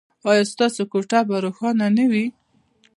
ایا 0.29 0.43
ستاسو 0.53 0.81
کوټه 0.91 1.19
به 1.27 1.35
روښانه 1.45 1.87
نه 1.97 2.05
وي؟ 2.11 2.25